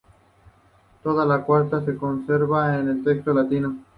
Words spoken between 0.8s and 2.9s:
Toda la carta se conserva en